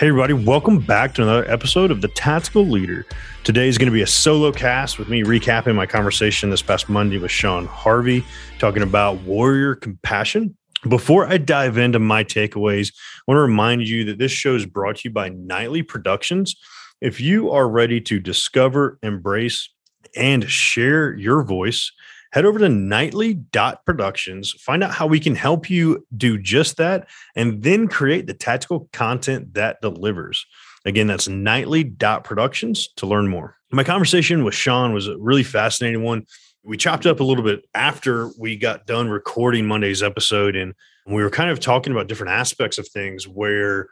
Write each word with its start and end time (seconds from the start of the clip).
Hey, 0.00 0.08
everybody, 0.08 0.32
welcome 0.32 0.78
back 0.78 1.12
to 1.16 1.22
another 1.22 1.44
episode 1.50 1.90
of 1.90 2.00
The 2.00 2.08
Tactical 2.08 2.64
Leader. 2.64 3.04
Today 3.44 3.68
is 3.68 3.76
going 3.76 3.88
to 3.88 3.92
be 3.92 4.00
a 4.00 4.06
solo 4.06 4.50
cast 4.50 4.98
with 4.98 5.10
me 5.10 5.22
recapping 5.24 5.74
my 5.74 5.84
conversation 5.84 6.48
this 6.48 6.62
past 6.62 6.88
Monday 6.88 7.18
with 7.18 7.30
Sean 7.30 7.66
Harvey, 7.66 8.24
talking 8.58 8.82
about 8.82 9.20
warrior 9.24 9.74
compassion. 9.74 10.56
Before 10.88 11.26
I 11.26 11.36
dive 11.36 11.76
into 11.76 11.98
my 11.98 12.24
takeaways, 12.24 12.94
I 12.94 13.20
want 13.26 13.36
to 13.36 13.42
remind 13.42 13.86
you 13.86 14.06
that 14.06 14.16
this 14.16 14.32
show 14.32 14.54
is 14.54 14.64
brought 14.64 14.96
to 14.96 15.10
you 15.10 15.12
by 15.12 15.28
Nightly 15.28 15.82
Productions. 15.82 16.56
If 17.02 17.20
you 17.20 17.50
are 17.50 17.68
ready 17.68 18.00
to 18.00 18.18
discover, 18.18 18.98
embrace, 19.02 19.68
and 20.16 20.48
share 20.48 21.12
your 21.12 21.42
voice, 21.42 21.92
head 22.32 22.44
over 22.44 22.58
to 22.58 22.68
nightly.productions, 22.68 24.52
find 24.52 24.82
out 24.82 24.92
how 24.92 25.06
we 25.06 25.20
can 25.20 25.34
help 25.34 25.68
you 25.68 26.06
do 26.16 26.38
just 26.38 26.76
that, 26.76 27.08
and 27.34 27.62
then 27.62 27.88
create 27.88 28.26
the 28.26 28.34
tactical 28.34 28.88
content 28.92 29.54
that 29.54 29.80
delivers. 29.80 30.46
Again, 30.84 31.06
that's 31.06 31.28
nightly.productions 31.28 32.88
to 32.96 33.06
learn 33.06 33.28
more. 33.28 33.56
My 33.72 33.84
conversation 33.84 34.44
with 34.44 34.54
Sean 34.54 34.92
was 34.92 35.08
a 35.08 35.18
really 35.18 35.44
fascinating 35.44 36.02
one. 36.02 36.26
We 36.62 36.76
chopped 36.76 37.06
up 37.06 37.20
a 37.20 37.24
little 37.24 37.44
bit 37.44 37.64
after 37.74 38.30
we 38.38 38.56
got 38.56 38.86
done 38.86 39.08
recording 39.08 39.66
Monday's 39.66 40.02
episode, 40.02 40.56
and 40.56 40.74
we 41.06 41.22
were 41.22 41.30
kind 41.30 41.50
of 41.50 41.60
talking 41.60 41.92
about 41.92 42.06
different 42.06 42.32
aspects 42.32 42.78
of 42.78 42.88
things 42.88 43.26
where 43.26 43.88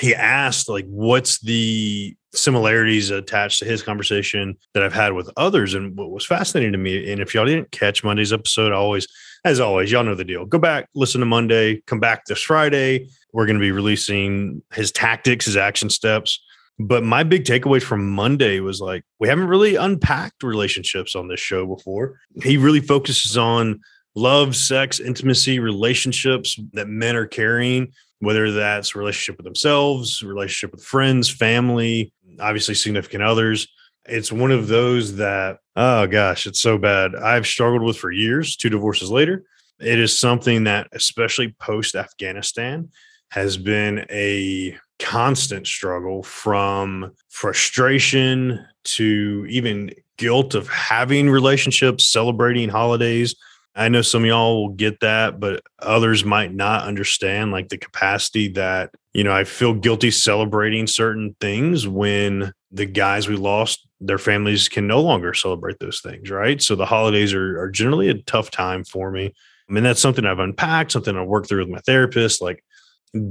he 0.00 0.14
asked 0.14 0.68
like 0.68 0.86
what's 0.86 1.38
the 1.40 2.16
similarities 2.32 3.10
attached 3.10 3.60
to 3.60 3.64
his 3.64 3.82
conversation 3.82 4.56
that 4.72 4.82
I've 4.82 4.92
had 4.92 5.12
with 5.12 5.30
others? 5.36 5.74
And 5.74 5.96
what 5.96 6.10
was 6.10 6.26
fascinating 6.26 6.72
to 6.72 6.78
me 6.78 7.12
and 7.12 7.20
if 7.20 7.34
y'all 7.34 7.46
didn't 7.46 7.70
catch 7.70 8.02
Monday's 8.02 8.32
episode 8.32 8.72
I 8.72 8.76
always 8.76 9.06
as 9.44 9.60
always 9.60 9.92
y'all 9.92 10.04
know 10.04 10.14
the 10.14 10.24
deal. 10.24 10.44
Go 10.46 10.58
back 10.58 10.88
listen 10.94 11.20
to 11.20 11.26
Monday 11.26 11.80
come 11.86 12.00
back 12.00 12.24
this 12.26 12.42
Friday. 12.42 13.08
We're 13.32 13.46
going 13.46 13.58
to 13.58 13.60
be 13.60 13.72
releasing 13.72 14.62
his 14.72 14.90
tactics 14.92 15.46
his 15.46 15.56
action 15.56 15.90
steps. 15.90 16.40
But 16.76 17.04
my 17.04 17.22
big 17.22 17.44
takeaway 17.44 17.80
from 17.80 18.10
Monday 18.10 18.58
was 18.58 18.80
like 18.80 19.04
we 19.20 19.28
haven't 19.28 19.46
really 19.46 19.76
unpacked 19.76 20.42
relationships 20.42 21.14
on 21.14 21.28
this 21.28 21.38
show 21.38 21.66
before. 21.66 22.18
He 22.42 22.56
really 22.56 22.80
focuses 22.80 23.36
on 23.36 23.80
love 24.16 24.56
sex 24.56 24.98
intimacy 24.98 25.58
relationships 25.60 26.58
that 26.72 26.88
men 26.88 27.16
are 27.16 27.26
carrying 27.26 27.92
whether 28.24 28.50
that's 28.52 28.96
relationship 28.96 29.36
with 29.36 29.44
themselves, 29.44 30.22
relationship 30.22 30.72
with 30.72 30.84
friends, 30.84 31.28
family, 31.28 32.12
obviously 32.40 32.74
significant 32.74 33.22
others. 33.22 33.68
It's 34.06 34.32
one 34.32 34.50
of 34.50 34.68
those 34.68 35.16
that, 35.16 35.58
oh 35.76 36.06
gosh, 36.06 36.46
it's 36.46 36.60
so 36.60 36.78
bad. 36.78 37.14
I've 37.14 37.46
struggled 37.46 37.82
with 37.82 37.96
for 37.96 38.10
years, 38.10 38.56
two 38.56 38.68
divorces 38.68 39.10
later. 39.10 39.44
It 39.80 39.98
is 39.98 40.18
something 40.18 40.64
that, 40.64 40.88
especially 40.92 41.54
post 41.60 41.94
Afghanistan, 41.94 42.90
has 43.30 43.56
been 43.56 44.06
a 44.10 44.78
constant 44.98 45.66
struggle 45.66 46.22
from 46.22 47.12
frustration 47.28 48.64
to 48.84 49.46
even 49.48 49.90
guilt 50.16 50.54
of 50.54 50.68
having 50.68 51.28
relationships, 51.28 52.06
celebrating 52.06 52.68
holidays, 52.68 53.34
I 53.74 53.88
know 53.88 54.02
some 54.02 54.22
of 54.22 54.28
y'all 54.28 54.62
will 54.62 54.74
get 54.74 55.00
that, 55.00 55.40
but 55.40 55.62
others 55.80 56.24
might 56.24 56.54
not 56.54 56.86
understand 56.86 57.50
like 57.50 57.68
the 57.68 57.78
capacity 57.78 58.48
that, 58.48 58.90
you 59.12 59.24
know, 59.24 59.32
I 59.32 59.44
feel 59.44 59.74
guilty 59.74 60.12
celebrating 60.12 60.86
certain 60.86 61.34
things 61.40 61.88
when 61.88 62.52
the 62.70 62.86
guys 62.86 63.28
we 63.28 63.36
lost, 63.36 63.86
their 64.00 64.18
families 64.18 64.68
can 64.68 64.86
no 64.86 65.00
longer 65.00 65.34
celebrate 65.34 65.78
those 65.80 66.00
things, 66.00 66.30
right? 66.30 66.62
So 66.62 66.76
the 66.76 66.86
holidays 66.86 67.34
are, 67.34 67.60
are 67.60 67.70
generally 67.70 68.08
a 68.08 68.22
tough 68.22 68.50
time 68.50 68.84
for 68.84 69.10
me. 69.10 69.32
I 69.68 69.72
mean, 69.72 69.82
that's 69.82 70.00
something 70.00 70.24
I've 70.24 70.38
unpacked, 70.38 70.92
something 70.92 71.16
I 71.16 71.22
worked 71.22 71.48
through 71.48 71.60
with 71.60 71.70
my 71.70 71.80
therapist, 71.80 72.42
like 72.42 72.62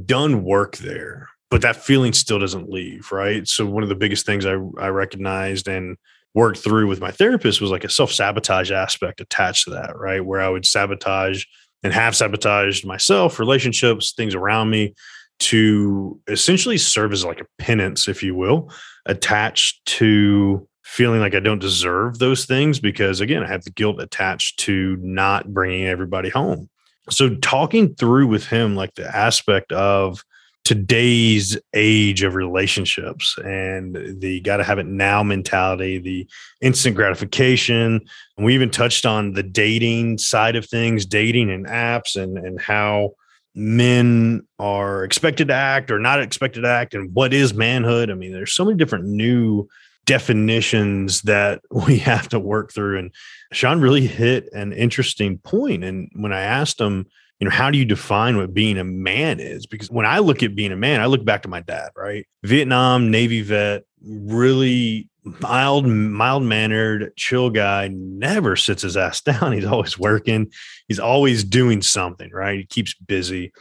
done 0.05 0.43
work 0.43 0.77
there, 0.77 1.29
but 1.51 1.61
that 1.61 1.75
feeling 1.77 2.13
still 2.13 2.39
doesn't 2.39 2.69
leave, 2.69 3.11
right? 3.11 3.47
So 3.47 3.65
one 3.65 3.83
of 3.83 3.89
the 3.89 3.95
biggest 3.95 4.25
things 4.25 4.45
I, 4.45 4.57
I 4.77 4.87
recognized 4.87 5.67
and 5.67 5.97
worked 6.33 6.59
through 6.59 6.87
with 6.87 6.99
my 6.99 7.11
therapist 7.11 7.61
was 7.61 7.71
like 7.71 7.83
a 7.83 7.89
self 7.89 8.11
sabotage 8.11 8.71
aspect 8.71 9.21
attached 9.21 9.65
to 9.65 9.71
that, 9.71 9.97
right? 9.97 10.25
Where 10.25 10.41
I 10.41 10.49
would 10.49 10.65
sabotage 10.65 11.45
and 11.83 11.93
have 11.93 12.15
sabotaged 12.15 12.85
myself, 12.85 13.39
relationships, 13.39 14.13
things 14.13 14.35
around 14.35 14.69
me 14.69 14.93
to 15.39 16.19
essentially 16.27 16.77
serve 16.77 17.11
as 17.11 17.25
like 17.25 17.41
a 17.41 17.45
penance, 17.57 18.07
if 18.07 18.23
you 18.23 18.35
will, 18.35 18.71
attached 19.05 19.85
to 19.85 20.67
feeling 20.83 21.19
like 21.19 21.35
I 21.35 21.39
don't 21.39 21.59
deserve 21.59 22.19
those 22.19 22.45
things 22.45 22.79
because, 22.79 23.19
again, 23.19 23.43
I 23.43 23.47
have 23.47 23.63
the 23.63 23.71
guilt 23.71 24.01
attached 24.01 24.59
to 24.59 24.97
not 25.01 25.53
bringing 25.53 25.87
everybody 25.87 26.29
home. 26.29 26.69
So, 27.09 27.35
talking 27.35 27.95
through 27.95 28.27
with 28.27 28.45
him, 28.45 28.75
like 28.75 28.93
the 28.95 29.13
aspect 29.13 29.71
of 29.73 30.23
today's 30.63 31.57
age 31.73 32.23
of 32.23 32.35
relationships 32.35 33.37
and 33.43 34.19
the 34.21 34.39
got 34.41 34.57
to 34.57 34.63
have 34.63 34.79
it 34.79 34.85
now 34.85 35.21
mentality, 35.21 35.97
the 35.97 36.27
instant 36.61 36.95
gratification. 36.95 37.99
And 38.37 38.45
we 38.45 38.53
even 38.53 38.69
touched 38.69 39.05
on 39.05 39.33
the 39.33 39.43
dating 39.43 40.19
side 40.19 40.55
of 40.55 40.65
things, 40.65 41.05
dating 41.05 41.51
and 41.51 41.65
apps, 41.65 42.21
and 42.21 42.37
and 42.37 42.59
how 42.59 43.13
men 43.55 44.45
are 44.57 45.03
expected 45.03 45.49
to 45.49 45.53
act 45.53 45.91
or 45.91 45.99
not 45.99 46.21
expected 46.21 46.61
to 46.61 46.69
act, 46.69 46.93
and 46.93 47.13
what 47.13 47.33
is 47.33 47.53
manhood. 47.53 48.09
I 48.09 48.13
mean, 48.13 48.31
there's 48.31 48.53
so 48.53 48.65
many 48.65 48.77
different 48.77 49.05
new 49.05 49.67
definitions 50.05 51.21
that 51.23 51.61
we 51.71 51.97
have 51.99 52.29
to 52.29 52.39
work 52.39 52.73
through. 52.73 52.99
And 52.99 53.11
Sean 53.51 53.81
really 53.81 54.07
hit 54.07 54.49
an 54.53 54.73
interesting 54.73 55.37
point. 55.39 55.83
And 55.83 56.09
when 56.15 56.33
I 56.33 56.41
asked 56.41 56.79
him, 56.79 57.05
you 57.39 57.49
know, 57.49 57.55
how 57.55 57.71
do 57.71 57.77
you 57.77 57.85
define 57.85 58.37
what 58.37 58.53
being 58.53 58.77
a 58.77 58.83
man 58.83 59.39
is? 59.39 59.65
Because 59.65 59.89
when 59.89 60.05
I 60.05 60.19
look 60.19 60.43
at 60.43 60.55
being 60.55 60.71
a 60.71 60.77
man, 60.77 61.01
I 61.01 61.07
look 61.07 61.25
back 61.25 61.41
to 61.43 61.49
my 61.49 61.59
dad, 61.59 61.89
right? 61.95 62.25
Vietnam, 62.43 63.11
Navy 63.11 63.41
vet, 63.41 63.83
really 64.01 65.09
mild, 65.23 65.85
mild 65.85 66.43
mannered, 66.43 67.11
chill 67.15 67.49
guy, 67.49 67.89
never 67.91 68.55
sits 68.55 68.83
his 68.83 68.95
ass 68.95 69.21
down. 69.21 69.51
He's 69.51 69.65
always 69.65 69.97
working, 69.97 70.51
he's 70.87 70.99
always 70.99 71.43
doing 71.43 71.81
something, 71.81 72.31
right? 72.31 72.59
He 72.59 72.65
keeps 72.65 72.93
busy. 72.93 73.51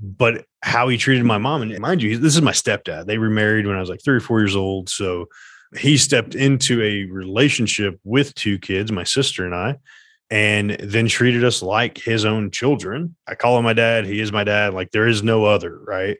But 0.00 0.44
how 0.62 0.88
he 0.88 0.96
treated 0.96 1.24
my 1.24 1.38
mom, 1.38 1.62
and 1.62 1.78
mind 1.78 2.02
you, 2.02 2.18
this 2.18 2.34
is 2.34 2.42
my 2.42 2.52
stepdad. 2.52 3.06
They 3.06 3.18
remarried 3.18 3.66
when 3.66 3.76
I 3.76 3.80
was 3.80 3.88
like 3.88 4.02
three 4.04 4.16
or 4.16 4.20
four 4.20 4.40
years 4.40 4.56
old. 4.56 4.88
So 4.88 5.26
he 5.76 5.96
stepped 5.96 6.34
into 6.34 6.82
a 6.82 7.04
relationship 7.06 7.98
with 8.04 8.34
two 8.34 8.58
kids, 8.58 8.92
my 8.92 9.04
sister 9.04 9.44
and 9.44 9.54
I, 9.54 9.76
and 10.30 10.70
then 10.80 11.06
treated 11.08 11.44
us 11.44 11.62
like 11.62 11.98
his 11.98 12.24
own 12.24 12.50
children. 12.50 13.16
I 13.26 13.34
call 13.34 13.58
him 13.58 13.64
my 13.64 13.72
dad. 13.72 14.04
He 14.04 14.20
is 14.20 14.32
my 14.32 14.44
dad. 14.44 14.74
Like 14.74 14.90
there 14.90 15.06
is 15.06 15.22
no 15.22 15.44
other, 15.44 15.78
right? 15.86 16.18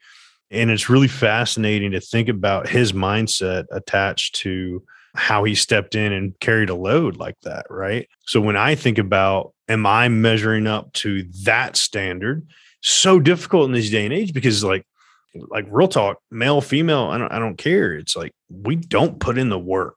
And 0.50 0.70
it's 0.70 0.88
really 0.88 1.08
fascinating 1.08 1.92
to 1.92 2.00
think 2.00 2.28
about 2.28 2.68
his 2.68 2.92
mindset 2.92 3.64
attached 3.72 4.36
to 4.36 4.84
how 5.14 5.44
he 5.44 5.54
stepped 5.54 5.94
in 5.94 6.12
and 6.12 6.38
carried 6.40 6.70
a 6.70 6.74
load 6.74 7.16
like 7.16 7.38
that, 7.42 7.66
right? 7.70 8.08
So 8.26 8.40
when 8.40 8.56
I 8.56 8.74
think 8.74 8.98
about, 8.98 9.52
am 9.68 9.86
I 9.86 10.08
measuring 10.08 10.66
up 10.66 10.92
to 10.94 11.24
that 11.44 11.76
standard? 11.76 12.46
So 12.82 13.18
difficult 13.20 13.66
in 13.66 13.72
this 13.72 13.90
day 13.90 14.04
and 14.04 14.12
age 14.12 14.34
because, 14.34 14.62
like, 14.62 14.84
like 15.34 15.66
real 15.68 15.88
talk, 15.88 16.18
male, 16.30 16.60
female, 16.60 17.04
I 17.04 17.18
don't, 17.18 17.32
I 17.32 17.38
don't 17.38 17.56
care. 17.56 17.94
It's 17.94 18.16
like 18.16 18.32
we 18.48 18.76
don't 18.76 19.18
put 19.20 19.38
in 19.38 19.48
the 19.48 19.58
work, 19.58 19.96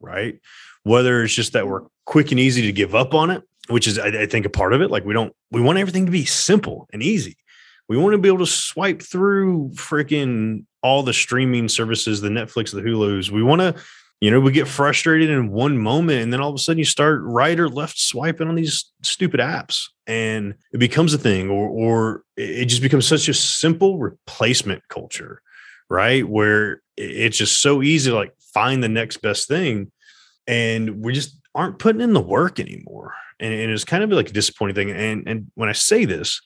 right? 0.00 0.38
Whether 0.84 1.22
it's 1.24 1.34
just 1.34 1.52
that 1.54 1.66
we're 1.66 1.82
quick 2.04 2.30
and 2.30 2.40
easy 2.40 2.62
to 2.62 2.72
give 2.72 2.94
up 2.94 3.14
on 3.14 3.30
it, 3.30 3.42
which 3.68 3.86
is 3.86 3.98
I, 3.98 4.06
I 4.06 4.26
think 4.26 4.46
a 4.46 4.50
part 4.50 4.72
of 4.72 4.82
it. 4.82 4.90
Like 4.90 5.04
we 5.04 5.12
don't 5.12 5.32
we 5.50 5.60
want 5.60 5.78
everything 5.78 6.06
to 6.06 6.12
be 6.12 6.24
simple 6.24 6.88
and 6.92 7.02
easy. 7.02 7.36
We 7.88 7.96
want 7.96 8.14
to 8.14 8.18
be 8.18 8.28
able 8.28 8.38
to 8.38 8.46
swipe 8.46 9.00
through 9.02 9.70
freaking 9.74 10.64
all 10.82 11.02
the 11.02 11.12
streaming 11.12 11.68
services, 11.68 12.20
the 12.20 12.28
Netflix, 12.28 12.72
the 12.72 12.80
Hulu's. 12.80 13.30
We 13.30 13.42
want 13.42 13.60
to, 13.60 13.74
you 14.20 14.30
know, 14.30 14.40
we 14.40 14.50
get 14.50 14.68
frustrated 14.68 15.28
in 15.28 15.50
one 15.50 15.76
moment 15.76 16.22
and 16.22 16.32
then 16.32 16.40
all 16.40 16.48
of 16.48 16.54
a 16.54 16.58
sudden 16.58 16.78
you 16.78 16.84
start 16.84 17.20
right 17.22 17.58
or 17.58 17.68
left 17.68 17.98
swiping 17.98 18.48
on 18.48 18.54
these 18.54 18.90
stupid 19.02 19.40
apps 19.40 19.88
and 20.06 20.54
it 20.72 20.78
becomes 20.78 21.12
a 21.12 21.18
thing 21.18 21.50
or 21.50 21.68
or 21.68 22.22
it 22.36 22.66
just 22.66 22.82
becomes 22.82 23.06
such 23.06 23.28
a 23.28 23.34
simple 23.34 23.98
replacement 23.98 24.88
culture, 24.88 25.42
right? 25.90 26.26
Where 26.26 26.82
it's 26.96 27.36
just 27.36 27.60
so 27.60 27.82
easy 27.82 28.10
to 28.10 28.16
like 28.16 28.32
find 28.54 28.82
the 28.82 28.88
next 28.88 29.18
best 29.18 29.48
thing 29.48 29.92
and 30.46 31.04
we 31.04 31.12
just 31.12 31.38
aren't 31.54 31.78
putting 31.78 32.00
in 32.00 32.12
the 32.12 32.20
work 32.20 32.58
anymore. 32.58 33.14
And, 33.38 33.52
and 33.52 33.70
it's 33.70 33.84
kind 33.84 34.02
of 34.02 34.10
like 34.10 34.30
a 34.30 34.32
disappointing 34.32 34.74
thing. 34.76 34.90
And 34.92 35.28
and 35.28 35.50
when 35.56 35.68
I 35.68 35.72
say 35.72 36.06
this, 36.06 36.40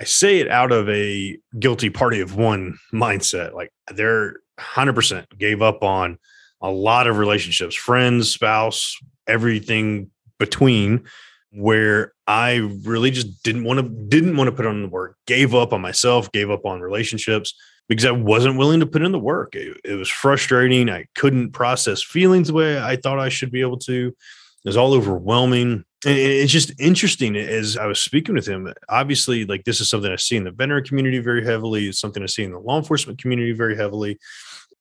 I 0.00 0.04
say 0.04 0.38
it 0.38 0.48
out 0.48 0.70
of 0.70 0.88
a 0.88 1.36
guilty 1.58 1.90
party 1.90 2.20
of 2.20 2.36
one 2.36 2.78
mindset. 2.92 3.54
Like 3.54 3.72
they're 3.92 4.36
100% 4.60 5.26
gave 5.38 5.62
up 5.62 5.82
on 5.82 6.18
a 6.60 6.70
lot 6.70 7.06
of 7.06 7.18
relationships, 7.18 7.74
friends, 7.74 8.32
spouse, 8.32 8.96
everything 9.26 10.10
between 10.38 11.04
where 11.50 12.12
I 12.26 12.56
really 12.84 13.10
just 13.10 13.42
didn't 13.42 13.64
want 13.64 13.80
to 13.80 13.88
didn't 13.88 14.36
want 14.36 14.48
to 14.48 14.56
put 14.56 14.66
on 14.66 14.82
the 14.82 14.88
work, 14.88 15.16
gave 15.26 15.54
up 15.54 15.72
on 15.72 15.80
myself, 15.80 16.30
gave 16.32 16.50
up 16.50 16.66
on 16.66 16.80
relationships 16.80 17.54
because 17.88 18.04
I 18.04 18.10
wasn't 18.10 18.58
willing 18.58 18.80
to 18.80 18.86
put 18.86 19.02
in 19.02 19.12
the 19.12 19.18
work. 19.18 19.54
It, 19.54 19.78
it 19.84 19.94
was 19.94 20.10
frustrating. 20.10 20.90
I 20.90 21.06
couldn't 21.14 21.52
process 21.52 22.02
feelings 22.02 22.48
the 22.48 22.54
way 22.54 22.80
I 22.80 22.96
thought 22.96 23.18
I 23.18 23.30
should 23.30 23.50
be 23.50 23.62
able 23.62 23.78
to. 23.78 24.08
It 24.08 24.68
was 24.68 24.76
all 24.76 24.92
overwhelming. 24.92 25.84
And 26.06 26.16
it's 26.16 26.52
just 26.52 26.72
interesting 26.78 27.34
as 27.34 27.76
I 27.76 27.86
was 27.86 28.00
speaking 28.00 28.34
with 28.34 28.46
him. 28.46 28.72
Obviously, 28.88 29.46
like 29.46 29.64
this 29.64 29.80
is 29.80 29.90
something 29.90 30.12
I 30.12 30.16
see 30.16 30.36
in 30.36 30.44
the 30.44 30.50
veteran 30.50 30.84
community 30.84 31.18
very 31.18 31.44
heavily. 31.44 31.88
It's 31.88 31.98
something 31.98 32.22
I 32.22 32.26
see 32.26 32.44
in 32.44 32.52
the 32.52 32.58
law 32.58 32.78
enforcement 32.78 33.20
community 33.20 33.52
very 33.52 33.76
heavily. 33.76 34.18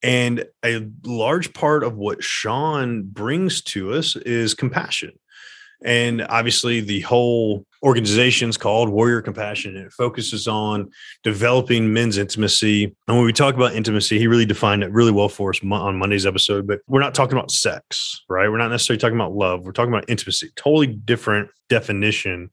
And 0.04 0.46
a 0.64 0.88
large 1.04 1.54
part 1.54 1.84
of 1.84 1.98
what 1.98 2.24
Sean 2.24 3.04
brings 3.04 3.62
to 3.64 3.94
us 3.94 4.16
is 4.16 4.54
compassion. 4.54 5.14
And 5.84 6.24
obviously, 6.24 6.82
the 6.82 7.02
whole 7.02 7.66
organization 7.84 8.50
is 8.50 8.58
called 8.58 8.90
Warrior 8.90 9.22
Compassion, 9.22 9.76
and 9.76 9.86
it 9.86 9.94
focuses 9.94 10.48
on 10.48 10.90
developing 11.24 11.94
men's 11.94 12.18
intimacy. 12.18 12.86
And 13.08 13.18
when 13.18 13.26
we 13.26 13.34
talk 13.34 13.54
about 13.54 13.76
intimacy, 13.76 14.18
he 14.18 14.26
really 14.26 14.46
defined 14.46 14.84
it 14.84 14.92
really 14.92 15.12
well 15.12 15.30
for 15.30 15.52
us 15.52 15.60
on 15.64 15.98
Monday's 15.98 16.26
episode. 16.26 16.66
But 16.66 16.80
we're 16.88 17.00
not 17.00 17.14
talking 17.14 17.38
about 17.38 17.52
sex, 17.52 18.24
right? 18.28 18.50
We're 18.50 18.58
not 18.58 18.72
necessarily 18.72 19.00
talking 19.00 19.18
about 19.18 19.34
love. 19.34 19.66
We're 19.66 19.72
talking 19.72 19.94
about 19.94 20.06
intimacy, 20.08 20.50
totally 20.56 20.88
different 20.88 21.50
definition 21.70 22.50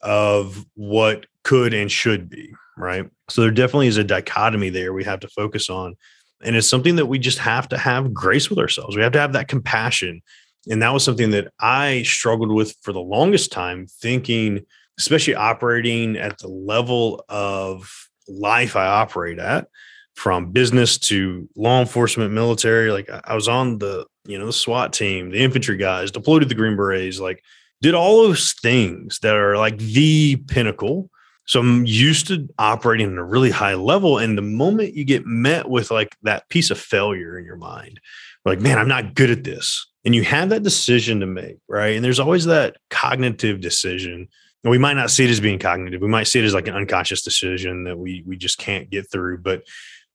of 0.00 0.64
what 0.74 1.26
could 1.42 1.74
and 1.74 1.90
should 1.90 2.30
be, 2.30 2.54
right? 2.76 3.04
So 3.28 3.42
there 3.42 3.50
definitely 3.50 3.88
is 3.88 3.96
a 3.96 4.04
dichotomy 4.04 4.70
there 4.70 4.92
we 4.92 5.04
have 5.04 5.20
to 5.20 5.28
focus 5.28 5.68
on. 5.70 5.96
And 6.42 6.56
it's 6.56 6.68
something 6.68 6.96
that 6.96 7.06
we 7.06 7.18
just 7.18 7.38
have 7.38 7.68
to 7.68 7.78
have 7.78 8.14
grace 8.14 8.48
with 8.48 8.58
ourselves. 8.58 8.96
We 8.96 9.02
have 9.02 9.12
to 9.12 9.20
have 9.20 9.34
that 9.34 9.48
compassion 9.48 10.22
and 10.68 10.82
that 10.82 10.92
was 10.92 11.04
something 11.04 11.30
that 11.30 11.52
I 11.58 12.02
struggled 12.02 12.52
with 12.52 12.76
for 12.82 12.92
the 12.92 13.00
longest 13.00 13.52
time, 13.52 13.86
thinking, 13.86 14.66
especially 14.98 15.34
operating 15.34 16.16
at 16.16 16.38
the 16.38 16.48
level 16.48 17.24
of 17.28 17.90
life 18.28 18.76
I 18.76 18.86
operate 18.86 19.38
at, 19.38 19.68
from 20.14 20.52
business 20.52 20.98
to 20.98 21.48
law 21.56 21.80
enforcement, 21.80 22.32
military. 22.32 22.90
Like 22.90 23.08
I 23.24 23.34
was 23.34 23.48
on 23.48 23.78
the, 23.78 24.06
you 24.26 24.38
know, 24.38 24.46
the 24.46 24.52
SWAT 24.52 24.92
team, 24.92 25.30
the 25.30 25.42
infantry 25.42 25.78
guys, 25.78 26.10
deployed 26.10 26.42
to 26.42 26.48
the 26.48 26.54
Green 26.54 26.76
Berets, 26.76 27.20
like 27.20 27.42
did 27.80 27.94
all 27.94 28.22
those 28.22 28.52
things 28.52 29.18
that 29.20 29.34
are 29.34 29.56
like 29.56 29.78
the 29.78 30.36
pinnacle. 30.36 31.10
So 31.50 31.58
I'm 31.58 31.84
used 31.84 32.28
to 32.28 32.48
operating 32.60 33.10
at 33.10 33.18
a 33.18 33.24
really 33.24 33.50
high 33.50 33.74
level. 33.74 34.18
And 34.18 34.38
the 34.38 34.42
moment 34.42 34.94
you 34.94 35.04
get 35.04 35.26
met 35.26 35.68
with 35.68 35.90
like 35.90 36.16
that 36.22 36.48
piece 36.48 36.70
of 36.70 36.78
failure 36.78 37.36
in 37.36 37.44
your 37.44 37.56
mind, 37.56 37.98
like, 38.44 38.60
man, 38.60 38.78
I'm 38.78 38.86
not 38.86 39.16
good 39.16 39.32
at 39.32 39.42
this 39.42 39.84
and 40.04 40.14
you 40.14 40.22
have 40.22 40.50
that 40.50 40.62
decision 40.62 41.18
to 41.18 41.26
make, 41.26 41.56
right? 41.68 41.96
And 41.96 42.04
there's 42.04 42.20
always 42.20 42.44
that 42.44 42.76
cognitive 42.88 43.60
decision. 43.60 44.28
And 44.62 44.70
we 44.70 44.78
might 44.78 44.94
not 44.94 45.10
see 45.10 45.24
it 45.24 45.30
as 45.30 45.40
being 45.40 45.58
cognitive. 45.58 46.00
We 46.00 46.06
might 46.06 46.28
see 46.28 46.38
it 46.38 46.44
as 46.44 46.54
like 46.54 46.68
an 46.68 46.76
unconscious 46.76 47.22
decision 47.22 47.82
that 47.82 47.98
we 47.98 48.22
we 48.24 48.36
just 48.36 48.58
can't 48.58 48.88
get 48.88 49.10
through. 49.10 49.38
But 49.38 49.64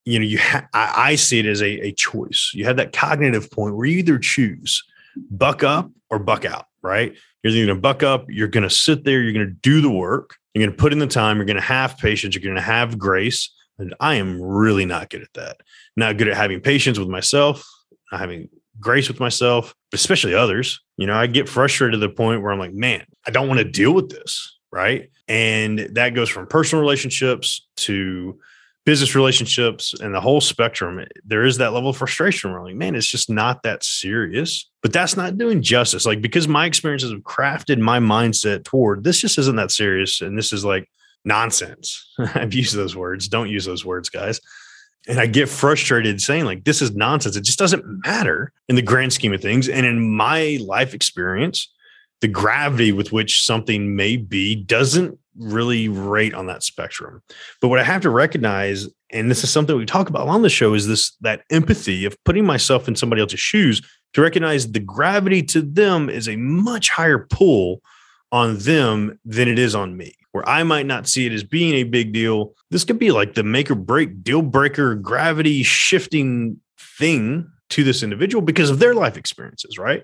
you 0.05 0.19
know, 0.19 0.25
you 0.25 0.39
ha- 0.39 0.69
I, 0.73 0.93
I 0.95 1.15
see 1.15 1.39
it 1.39 1.47
as 1.47 1.61
a, 1.61 1.87
a 1.87 1.91
choice. 1.91 2.51
You 2.53 2.63
have 2.63 2.77
that 2.77 2.93
cognitive 2.93 3.51
point 3.51 3.75
where 3.75 3.87
you 3.87 3.97
either 3.97 4.19
choose 4.19 4.81
buck 5.29 5.63
up 5.63 5.91
or 6.09 6.17
buck 6.17 6.45
out, 6.45 6.67
right? 6.81 7.13
You're 7.43 7.51
either 7.51 7.65
going 7.65 7.75
to 7.75 7.81
buck 7.81 8.03
up, 8.03 8.27
you're 8.29 8.47
going 8.47 8.63
to 8.63 8.69
sit 8.69 9.03
there, 9.03 9.21
you're 9.21 9.33
going 9.33 9.47
to 9.47 9.53
do 9.53 9.81
the 9.81 9.91
work, 9.91 10.37
you're 10.55 10.65
going 10.65 10.75
to 10.75 10.81
put 10.81 10.93
in 10.93 10.99
the 10.99 11.07
time, 11.07 11.37
you're 11.37 11.45
going 11.45 11.57
to 11.57 11.61
have 11.61 11.97
patience, 11.97 12.33
you're 12.33 12.43
going 12.43 12.55
to 12.55 12.61
have 12.61 12.97
grace. 12.97 13.53
And 13.77 13.93
I 13.99 14.15
am 14.15 14.41
really 14.41 14.85
not 14.85 15.09
good 15.09 15.21
at 15.21 15.33
that. 15.33 15.57
Not 15.97 16.17
good 16.17 16.29
at 16.29 16.37
having 16.37 16.61
patience 16.61 16.97
with 16.97 17.09
myself, 17.09 17.67
not 18.11 18.21
having 18.21 18.47
grace 18.79 19.09
with 19.09 19.19
myself, 19.19 19.75
especially 19.93 20.33
others. 20.33 20.81
You 20.97 21.07
know, 21.07 21.15
I 21.15 21.27
get 21.27 21.49
frustrated 21.49 21.99
to 21.99 22.07
the 22.07 22.13
point 22.13 22.41
where 22.41 22.53
I'm 22.53 22.59
like, 22.59 22.73
man, 22.73 23.05
I 23.27 23.31
don't 23.31 23.49
want 23.49 23.59
to 23.59 23.65
deal 23.65 23.93
with 23.93 24.09
this. 24.09 24.57
Right. 24.71 25.09
And 25.27 25.79
that 25.93 26.09
goes 26.09 26.29
from 26.29 26.47
personal 26.47 26.81
relationships 26.81 27.67
to 27.77 28.39
business 28.85 29.15
relationships 29.15 29.93
and 29.99 30.13
the 30.13 30.21
whole 30.21 30.39
spectrum. 30.39 31.03
There 31.25 31.43
is 31.43 31.57
that 31.57 31.73
level 31.73 31.89
of 31.89 31.97
frustration 31.97 32.51
where 32.51 32.61
like, 32.61 32.75
man, 32.75 32.95
it's 32.95 33.07
just 33.07 33.29
not 33.29 33.63
that 33.63 33.83
serious. 33.83 34.69
But 34.81 34.93
that's 34.93 35.17
not 35.17 35.37
doing 35.37 35.63
justice. 35.63 36.05
Like, 36.05 36.21
because 36.21 36.47
my 36.47 36.65
experiences 36.65 37.11
have 37.11 37.21
crafted 37.21 37.79
my 37.79 37.99
mindset 37.99 38.63
toward 38.63 39.03
this 39.03 39.19
just 39.19 39.39
isn't 39.39 39.55
that 39.55 39.71
serious. 39.71 40.21
And 40.21 40.37
this 40.37 40.53
is 40.53 40.63
like 40.63 40.87
nonsense. 41.23 42.13
I've 42.35 42.53
used 42.53 42.75
those 42.75 42.95
words. 42.95 43.27
Don't 43.27 43.49
use 43.49 43.65
those 43.65 43.83
words, 43.83 44.09
guys 44.09 44.39
and 45.07 45.19
I 45.19 45.27
get 45.27 45.49
frustrated 45.49 46.21
saying 46.21 46.45
like 46.45 46.63
this 46.63 46.81
is 46.81 46.95
nonsense. 46.95 47.35
It 47.35 47.43
just 47.43 47.59
doesn't 47.59 48.05
matter 48.05 48.51
in 48.67 48.75
the 48.75 48.81
grand 48.81 49.13
scheme 49.13 49.33
of 49.33 49.41
things. 49.41 49.69
And 49.69 49.85
in 49.85 50.15
my 50.15 50.57
life 50.61 50.93
experience, 50.93 51.71
the 52.21 52.27
gravity 52.27 52.91
with 52.91 53.11
which 53.11 53.43
something 53.43 53.95
may 53.95 54.17
be 54.17 54.55
doesn't 54.55 55.19
really 55.37 55.89
rate 55.89 56.33
on 56.33 56.47
that 56.47 56.63
spectrum. 56.63 57.21
But 57.61 57.67
what 57.67 57.79
I 57.79 57.83
have 57.83 58.01
to 58.03 58.09
recognize, 58.09 58.87
and 59.11 59.29
this 59.29 59.43
is 59.43 59.49
something 59.49 59.75
we 59.75 59.85
talk 59.85 60.09
about 60.09 60.27
on 60.27 60.41
the 60.41 60.49
show, 60.49 60.73
is 60.73 60.87
this 60.87 61.15
that 61.21 61.43
empathy 61.51 62.05
of 62.05 62.15
putting 62.23 62.45
myself 62.45 62.87
in 62.87 62.95
somebody 62.95 63.21
else's 63.21 63.39
shoes 63.39 63.81
to 64.13 64.21
recognize 64.21 64.71
the 64.71 64.79
gravity 64.79 65.43
to 65.43 65.61
them 65.61 66.09
is 66.09 66.29
a 66.29 66.37
much 66.37 66.89
higher 66.89 67.27
pull 67.29 67.81
on 68.31 68.57
them 68.59 69.19
than 69.25 69.47
it 69.47 69.59
is 69.59 69.75
on 69.75 69.95
me 69.95 70.15
where 70.35 70.47
I 70.49 70.63
might 70.63 70.85
not 70.85 71.07
see 71.07 71.25
it 71.25 71.31
as 71.31 71.45
being 71.45 71.75
a 71.75 71.83
big 71.83 72.11
deal. 72.11 72.55
This 72.69 72.83
could 72.83 72.99
be 72.99 73.09
like 73.09 73.35
the 73.35 73.43
make 73.43 73.71
or 73.71 73.75
break, 73.75 74.21
deal 74.21 74.41
breaker, 74.41 74.93
gravity 74.93 75.63
shifting 75.63 76.59
thing 76.77 77.49
to 77.69 77.85
this 77.85 78.03
individual 78.03 78.41
because 78.41 78.69
of 78.69 78.79
their 78.79 78.93
life 78.93 79.15
experiences, 79.15 79.77
right? 79.77 80.03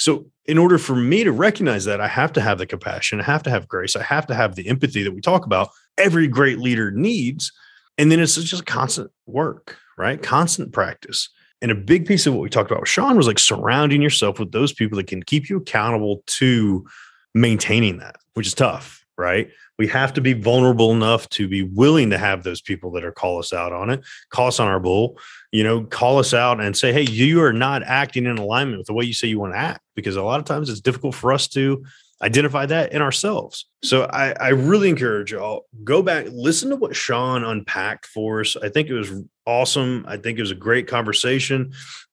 So, 0.00 0.24
in 0.46 0.56
order 0.56 0.78
for 0.78 0.96
me 0.96 1.24
to 1.24 1.30
recognize 1.30 1.84
that, 1.84 2.00
I 2.00 2.08
have 2.08 2.32
to 2.32 2.40
have 2.40 2.56
the 2.56 2.66
compassion, 2.66 3.20
I 3.20 3.24
have 3.24 3.42
to 3.42 3.50
have 3.50 3.68
grace, 3.68 3.94
I 3.94 4.02
have 4.02 4.26
to 4.28 4.34
have 4.34 4.56
the 4.56 4.66
empathy 4.66 5.02
that 5.02 5.12
we 5.12 5.20
talk 5.20 5.44
about. 5.44 5.68
Every 5.98 6.26
great 6.26 6.58
leader 6.58 6.90
needs. 6.90 7.52
And 7.98 8.10
then 8.10 8.18
it's 8.18 8.34
just 8.34 8.64
constant 8.64 9.10
work, 9.26 9.76
right? 9.98 10.20
Constant 10.20 10.72
practice. 10.72 11.28
And 11.60 11.70
a 11.70 11.74
big 11.74 12.06
piece 12.06 12.26
of 12.26 12.32
what 12.32 12.40
we 12.40 12.48
talked 12.48 12.70
about 12.70 12.80
with 12.80 12.88
Sean 12.88 13.18
was 13.18 13.26
like 13.26 13.38
surrounding 13.38 14.00
yourself 14.00 14.38
with 14.38 14.52
those 14.52 14.72
people 14.72 14.96
that 14.96 15.06
can 15.06 15.22
keep 15.22 15.50
you 15.50 15.58
accountable 15.58 16.22
to 16.28 16.86
maintaining 17.34 17.98
that, 17.98 18.16
which 18.32 18.46
is 18.46 18.54
tough, 18.54 18.99
right? 19.20 19.50
we 19.80 19.86
have 19.86 20.12
to 20.12 20.20
be 20.20 20.34
vulnerable 20.34 20.92
enough 20.92 21.26
to 21.30 21.48
be 21.48 21.62
willing 21.62 22.10
to 22.10 22.18
have 22.18 22.42
those 22.42 22.60
people 22.60 22.90
that 22.90 23.02
are 23.02 23.12
call 23.12 23.38
us 23.38 23.50
out 23.50 23.72
on 23.72 23.88
it, 23.88 24.04
call 24.28 24.48
us 24.48 24.60
on 24.60 24.68
our 24.68 24.78
bull, 24.78 25.18
you 25.52 25.64
know, 25.64 25.84
call 25.84 26.18
us 26.18 26.34
out 26.34 26.60
and 26.60 26.76
say, 26.76 26.92
hey, 26.92 27.10
you 27.10 27.42
are 27.42 27.54
not 27.54 27.82
acting 27.84 28.26
in 28.26 28.36
alignment 28.36 28.76
with 28.76 28.88
the 28.88 28.92
way 28.92 29.06
you 29.06 29.14
say 29.14 29.26
you 29.26 29.40
want 29.40 29.54
to 29.54 29.58
act. 29.58 29.80
Because 29.96 30.16
a 30.16 30.22
lot 30.22 30.38
of 30.38 30.44
times 30.44 30.68
it's 30.68 30.82
difficult 30.82 31.14
for 31.14 31.32
us 31.32 31.48
to 31.48 31.82
identify 32.20 32.66
that 32.66 32.92
in 32.92 33.00
ourselves. 33.00 33.70
So 33.82 34.02
I, 34.04 34.32
I 34.38 34.48
really 34.48 34.90
encourage 34.90 35.32
y'all 35.32 35.64
go 35.82 36.02
back, 36.02 36.26
listen 36.30 36.68
to 36.68 36.76
what 36.76 36.94
Sean 36.94 37.42
unpacked 37.42 38.04
for 38.04 38.42
us. 38.42 38.58
I 38.62 38.68
think 38.68 38.90
it 38.90 38.94
was 38.94 39.10
awesome. 39.46 40.04
I 40.06 40.18
think 40.18 40.38
it 40.38 40.42
was 40.42 40.50
a 40.50 40.56
great 40.56 40.88
conversation. 40.88 41.72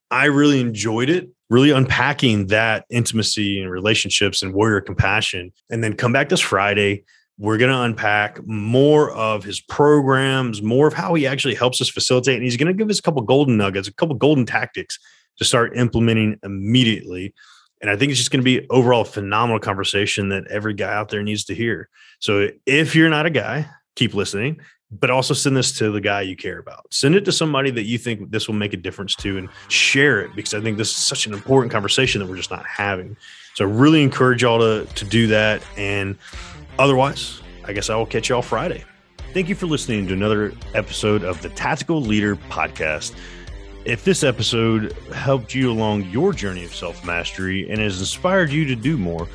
I 0.10 0.28
really 0.28 0.62
enjoyed 0.62 1.10
it, 1.10 1.32
really 1.50 1.72
unpacking 1.72 2.48
that 2.48 2.86
intimacy 2.90 3.62
and 3.62 3.72
relationships 3.72 4.42
and 4.42 4.54
warrior 4.54 4.82
compassion. 4.82 5.52
And 5.70 5.84
then 5.84 5.96
come 5.96 6.12
back 6.12 6.30
this 6.30 6.42
Friday 6.42 7.04
we're 7.40 7.58
going 7.58 7.72
to 7.72 7.82
unpack 7.82 8.46
more 8.48 9.12
of 9.12 9.44
his 9.44 9.60
programs, 9.60 10.62
more 10.62 10.88
of 10.88 10.94
how 10.94 11.14
he 11.14 11.28
actually 11.28 11.54
helps 11.54 11.80
us 11.82 11.90
facilitate. 11.90 12.36
And 12.36 12.44
he's 12.44 12.58
going 12.58 12.68
to 12.68 12.74
give 12.74 12.90
us 12.90 13.00
a 13.00 13.02
couple 13.02 13.22
golden 13.22 13.58
nuggets, 13.58 13.88
a 13.88 13.94
couple 13.94 14.16
golden 14.16 14.46
tactics 14.46 14.98
to 15.38 15.46
start 15.46 15.78
implementing 15.78 16.40
immediately. 16.44 17.34
And 17.80 17.92
I 17.92 17.96
think 17.96 18.10
it's 18.10 18.18
just 18.18 18.32
going 18.32 18.42
to 18.42 18.46
be 18.46 18.68
overall 18.72 19.04
phenomenal 19.04 19.60
conversation 19.60 20.30
that 20.30 20.48
every 20.48 20.74
guy 20.74 20.92
out 20.92 21.10
there 21.10 21.22
needs 21.22 21.46
to 21.46 21.56
hear. 21.56 21.90
So 22.20 22.50
if 22.66 22.96
you're 22.96 23.10
not 23.10 23.28
a 23.28 23.30
guy, 23.30 23.70
keep 23.96 24.16
listening, 24.16 24.60
but 24.90 25.10
also 25.10 25.34
send 25.34 25.58
this 25.58 25.78
to 25.78 25.92
the 25.92 26.02
guy 26.02 26.22
you 26.22 26.36
care 26.36 26.60
about. 26.60 26.94
Send 26.94 27.16
it 27.16 27.26
to 27.26 27.32
somebody 27.32 27.72
that 27.72 27.84
you 27.84 27.98
think 27.98 28.32
this 28.32 28.48
will 28.48 28.56
make 28.56 28.74
a 28.74 28.78
difference 28.78 29.16
to 29.16 29.38
and 29.38 29.50
share 29.68 30.22
it 30.22 30.36
because 30.36 30.54
I 30.54 30.62
think 30.62 30.78
this 30.78 30.90
is 30.92 30.98
such 30.98 31.26
an 31.26 31.34
important 31.34 31.72
conversation 31.72 32.20
that 32.22 32.30
we're 32.30 32.38
just 32.38 32.52
not 32.52 32.66
having. 32.66 33.18
So 33.56 33.66
I 33.66 33.70
really 33.70 34.02
encourage 34.02 34.44
y'all 34.44 34.60
to, 34.60 34.86
to 34.94 35.06
do 35.06 35.28
that. 35.28 35.62
And 35.76 36.18
Otherwise, 36.80 37.42
I 37.66 37.74
guess 37.74 37.90
I 37.90 37.96
will 37.96 38.06
catch 38.06 38.30
you 38.30 38.36
all 38.36 38.42
Friday. 38.42 38.84
Thank 39.34 39.50
you 39.50 39.56
for 39.56 39.66
listening 39.66 40.08
to 40.08 40.14
another 40.14 40.54
episode 40.74 41.24
of 41.24 41.42
the 41.42 41.50
Tactical 41.50 42.02
Leader 42.02 42.36
Podcast. 42.36 43.16
If 43.84 44.04
this 44.04 44.24
episode 44.24 44.92
helped 45.14 45.56
you 45.56 45.72
along 45.72 46.04
your 46.04 46.34
journey 46.34 46.66
of 46.66 46.76
self 46.76 47.04
mastery 47.06 47.70
and 47.70 47.80
has 47.80 48.00
inspired 48.00 48.52
you 48.52 48.66
to 48.66 48.76
do 48.76 48.98
more, 48.98 49.28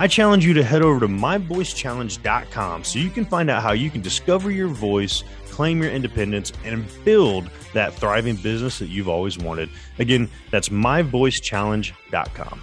I 0.00 0.06
challenge 0.06 0.46
you 0.46 0.54
to 0.54 0.62
head 0.62 0.82
over 0.82 1.00
to 1.00 1.08
myvoicechallenge.com 1.08 2.84
so 2.84 3.00
you 3.00 3.10
can 3.10 3.24
find 3.24 3.50
out 3.50 3.64
how 3.64 3.72
you 3.72 3.90
can 3.90 4.00
discover 4.00 4.52
your 4.52 4.68
voice, 4.68 5.24
claim 5.50 5.82
your 5.82 5.90
independence, 5.90 6.52
and 6.64 6.86
build 7.04 7.50
that 7.74 7.94
thriving 7.94 8.36
business 8.36 8.78
that 8.78 8.86
you've 8.86 9.08
always 9.08 9.38
wanted. 9.38 9.68
Again, 9.98 10.30
that's 10.52 10.68
myvoicechallenge.com. 10.68 12.60